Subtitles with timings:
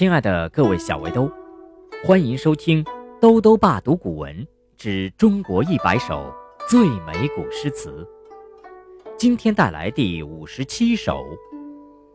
[0.00, 1.30] 亲爱的各位小围兜，
[2.02, 2.82] 欢迎收听
[3.20, 4.46] 《兜兜爸读古文
[4.78, 6.32] 之中国一百首
[6.66, 7.90] 最美古诗词》。
[9.18, 11.22] 今天带来第五十七首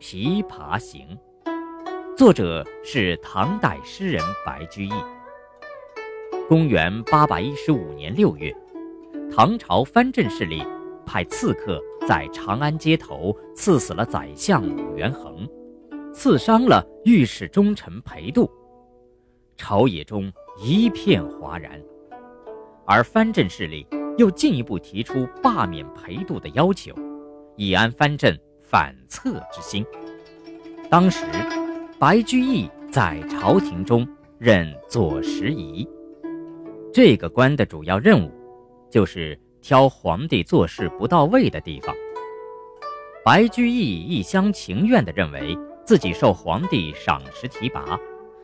[0.00, 1.16] 琵琶行》，
[2.16, 4.92] 作者是唐代诗人白居易。
[6.48, 8.52] 公元八百一十五年六月，
[9.30, 10.60] 唐朝藩镇势力
[11.06, 15.48] 派刺客在长安街头刺死了宰相武元衡。
[16.16, 18.50] 刺伤了御史中丞裴度，
[19.54, 21.78] 朝野中一片哗然，
[22.86, 23.86] 而藩镇势力
[24.16, 26.94] 又进一步提出罢免裴度的要求，
[27.56, 29.84] 以安藩镇反侧之心。
[30.88, 31.26] 当时，
[31.98, 35.86] 白居易在朝廷中任左拾遗，
[36.94, 38.32] 这个官的主要任务
[38.88, 41.94] 就是挑皇帝做事不到位的地方。
[43.22, 45.54] 白居易一厢情愿地认为。
[45.86, 47.96] 自己受皇帝赏识提拔，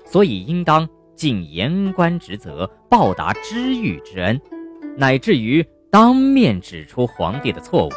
[0.05, 4.41] 所以应当尽言官职责，报答知遇之恩，
[4.97, 7.91] 乃至于当面指出皇帝的错误。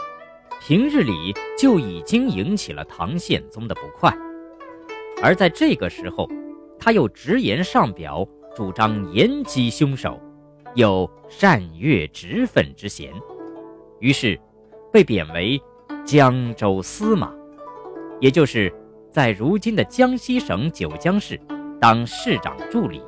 [0.60, 4.12] 平日里就已经引起了唐宪宗的不快，
[5.22, 6.28] 而在这个时候，
[6.80, 10.20] 他又直言上表，主张严击凶手，
[10.74, 13.14] 有善越直愤之嫌，
[14.00, 14.40] 于是
[14.92, 15.62] 被贬为
[16.04, 17.32] 江州司马，
[18.20, 18.74] 也就是。
[19.16, 21.40] 在如今的江西省九江市
[21.80, 23.02] 当市长助理，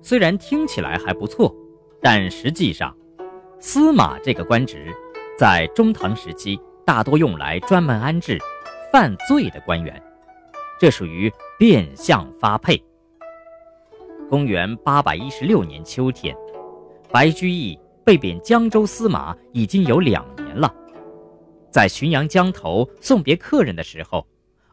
[0.00, 1.54] 虽然听起来还不错，
[2.00, 2.92] 但实际上，
[3.60, 4.92] 司马这个官职
[5.38, 8.36] 在中唐时期大多用来专门安置
[8.90, 10.02] 犯罪的官员，
[10.76, 12.82] 这属于变相发配。
[14.28, 16.36] 公元八百一十六年秋天，
[17.12, 20.74] 白居易被贬江州司马已经有两年了，
[21.70, 24.26] 在浔阳江头送别客人的时候。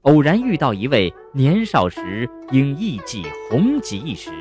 [0.04, 4.32] 偶然遇到一位年少时因艺伎红极一时，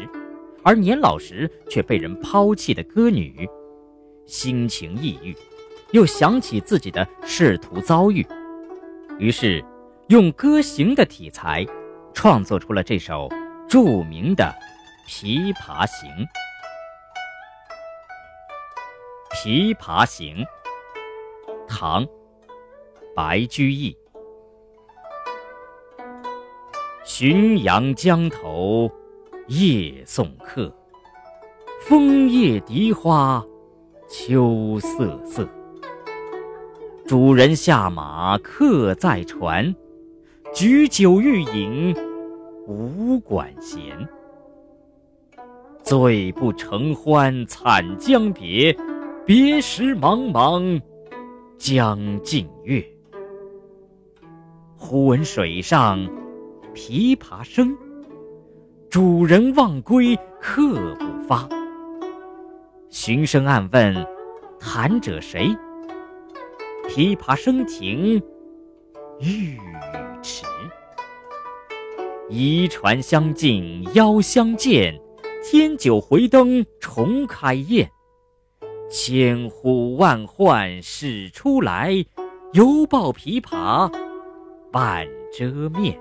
[0.62, 3.48] 而年老时却被人抛弃的歌女，
[4.24, 5.36] 心情抑郁，
[5.91, 8.24] 又想起自己的仕途遭遇，
[9.18, 9.64] 于是
[10.08, 11.66] 用歌行的题材，
[12.14, 13.28] 创作出了这首
[13.68, 14.54] 著名的
[15.10, 16.08] 《琵琶行》。
[19.74, 20.36] 《琵琶行》，
[21.66, 22.06] 唐，
[23.16, 23.97] 白居易。
[27.18, 28.88] 浔阳江头
[29.48, 30.72] 夜送客，
[31.80, 33.44] 枫叶荻花
[34.08, 35.44] 秋瑟瑟。
[37.08, 39.74] 主人下马客在船，
[40.54, 41.92] 举酒欲饮
[42.68, 43.82] 无管弦。
[45.82, 48.72] 醉不成欢惨将别，
[49.26, 50.80] 别时茫茫
[51.56, 52.80] 江浸月。
[54.76, 56.08] 忽闻水上。
[56.78, 57.77] 琵琶声，
[58.89, 61.49] 主人忘归客不发。
[62.89, 64.06] 寻声暗问，
[64.61, 65.49] 弹者谁？
[66.89, 68.22] 琵琶声停，
[69.19, 69.61] 欲语
[70.22, 70.44] 迟。
[72.28, 74.97] 移船相近邀相见，
[75.43, 77.91] 添酒回灯重开宴。
[78.89, 81.93] 千呼万唤始出来，
[82.53, 83.93] 犹抱琵琶
[84.71, 85.05] 半
[85.37, 85.99] 遮面。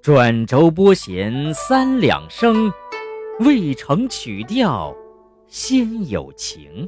[0.00, 2.72] 转轴拨弦三两声，
[3.40, 4.94] 未成曲调
[5.48, 6.86] 先有情。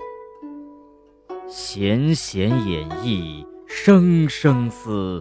[1.48, 5.20] 弦弦掩抑声声思，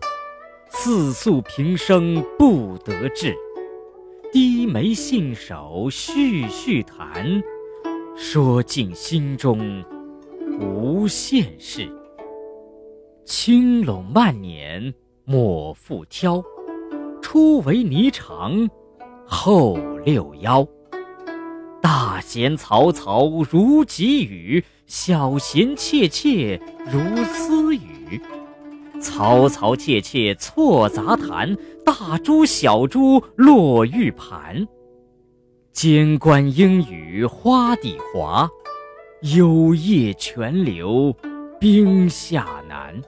[0.67, 3.35] 似诉平生不得志。
[4.31, 7.41] 低眉信手续续弹，
[8.15, 9.83] 说尽心中
[10.61, 11.89] 无限事。
[13.25, 14.93] 轻拢慢捻
[15.25, 16.41] 莫复挑。
[17.31, 18.67] 初为霓裳，
[19.27, 20.67] 后六幺。
[21.79, 26.59] 大弦嘈嘈如急雨，小弦切切
[26.91, 28.19] 如私语。
[28.99, 34.67] 嘈嘈切切错杂弹，大珠小珠落玉盘。
[35.71, 38.49] 间关莺语花底滑，
[39.21, 41.15] 幽咽泉流
[41.59, 42.99] 冰下难。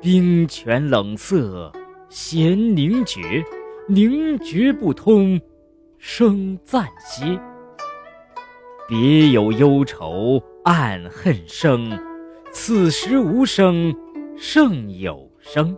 [0.00, 1.70] 冰泉冷涩。
[2.10, 3.44] 弦凝绝，
[3.86, 5.40] 凝绝不通，
[5.96, 7.40] 声暂歇。
[8.88, 11.96] 别有忧愁暗恨生，
[12.50, 13.94] 此时无声
[14.36, 15.76] 胜有声。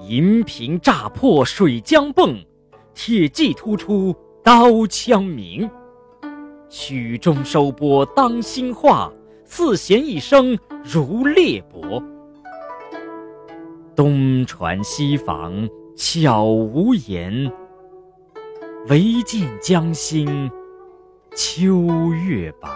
[0.00, 2.44] 银瓶乍破水浆迸，
[2.92, 4.12] 铁骑突出
[4.42, 5.70] 刀枪鸣。
[6.68, 9.08] 曲终收拨当心画，
[9.44, 12.02] 四弦一声如裂帛。
[13.98, 17.50] 东船西舫悄无言。
[18.86, 20.48] 唯见江心
[21.34, 22.68] 秋月白。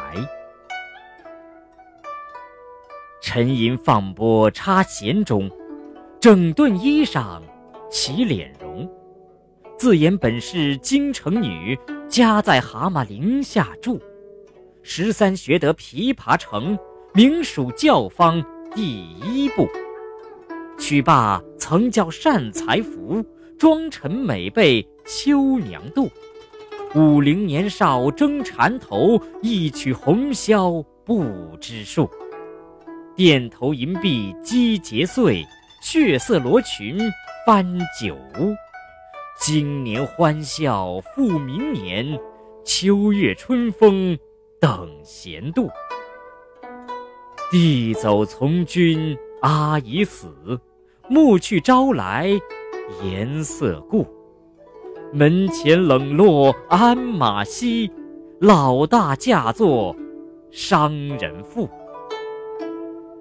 [3.21, 5.49] 沉吟放拨插弦中，
[6.19, 7.41] 整顿衣裳
[7.89, 8.91] 起敛容。
[9.79, 11.79] 自言本是京城女，
[12.09, 14.03] 家在蛤蟆陵下住。
[14.83, 16.77] 十三学得琵琶成，
[17.15, 19.69] 名属教坊第一部。
[20.79, 23.25] 曲罢曾教善才服，
[23.59, 26.11] 妆成美被秋娘妒。
[26.95, 32.11] 五陵年少争缠头，一曲红绡不知数。
[33.17, 35.45] 钿头银篦击节碎，
[35.81, 36.99] 血色罗裙
[37.47, 37.65] 翻
[38.01, 38.55] 酒污。
[39.41, 42.19] 今年欢笑复明年，
[42.65, 44.19] 秋月春风。
[44.61, 45.69] 等闲度，
[47.51, 50.61] 弟走从军，阿已死，
[51.09, 52.31] 暮去朝来
[53.03, 54.07] 颜色故。
[55.13, 57.91] 门前冷落鞍马稀，
[58.41, 59.95] 老大嫁作
[60.51, 61.69] 商人妇。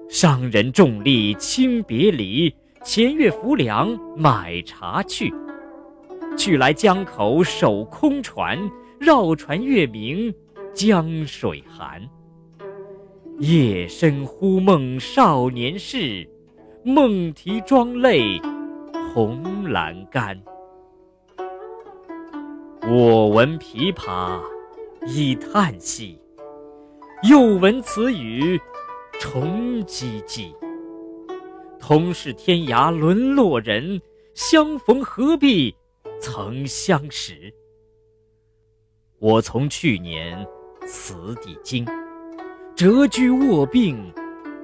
[0.08, 2.54] 商人重利轻别离，
[2.84, 5.34] 前月浮梁买茶去，
[6.38, 8.60] 去来江口守空船，
[9.00, 10.34] 绕船月明。
[10.74, 12.02] 江水寒，
[13.42, 16.30] 夜深忽梦少年事，
[16.86, 18.40] 梦啼妆泪
[19.12, 20.40] 红阑干。
[22.88, 24.40] 我闻琵琶
[25.08, 26.22] 已叹息，
[27.28, 28.62] 又闻此语
[29.20, 30.54] 重唧唧。
[31.80, 34.00] 同是天涯沦落人，
[34.36, 35.76] 相逢何必
[36.20, 37.52] 曾相识。
[39.18, 40.48] 我从去年。
[40.88, 41.86] 辞帝京，
[42.82, 44.12] 谪居卧病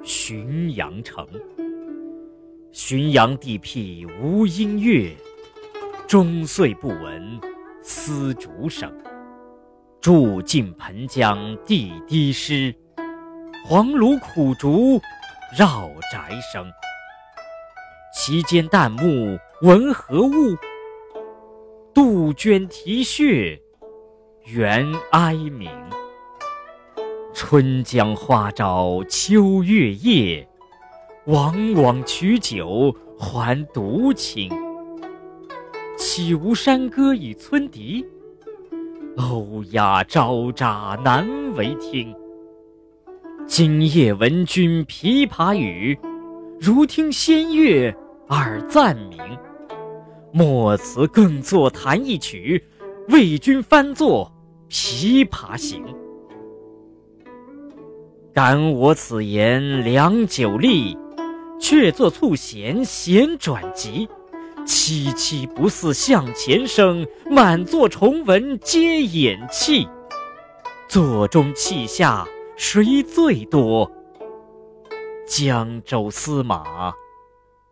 [0.04, 1.24] 浔阳城。
[2.74, 5.16] 浔阳地僻无音乐，
[6.08, 7.40] 终岁不闻
[7.84, 8.92] 丝竹声。
[10.02, 12.74] 住近湓江地低湿，
[13.64, 15.00] 黄芦苦竹
[15.56, 16.66] 绕宅生。
[18.16, 20.58] 其间旦暮闻何物？
[21.94, 23.62] 杜鹃啼血，
[24.46, 25.70] 猿哀鸣。
[27.40, 30.50] 春江花朝秋月夜，
[31.28, 34.50] 往往取酒还独倾。
[35.96, 38.04] 岂无山歌与村笛？
[39.18, 42.12] 欧哑招札难为听。
[43.46, 45.96] 今夜闻君琵琶语，
[46.60, 47.96] 如听仙乐
[48.30, 49.20] 耳暂明。
[50.34, 52.64] 莫辞更坐弹一曲，
[53.10, 54.34] 为君翻作
[54.74, 55.86] 《琵琶行》。
[58.38, 60.96] 感我此言良久立，
[61.60, 64.08] 却坐促弦弦转急。
[64.64, 69.90] 凄凄不似向前声，满座重闻皆掩泣。
[70.88, 73.92] 座中泣下谁最多？
[75.28, 76.94] 江州司马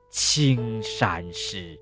[0.09, 1.79] 青衫湿。